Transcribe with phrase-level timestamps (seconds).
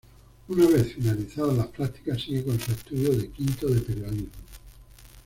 [0.47, 4.29] Una vez finalizadas las prácticas sigue con sus estudios de quinto de Periodismo.